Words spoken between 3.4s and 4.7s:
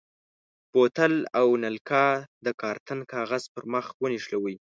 پر مخ ونښلوئ.